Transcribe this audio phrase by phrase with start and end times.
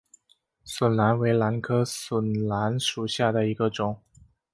[0.65, 4.01] 笋兰为兰科笋兰属下的一个种。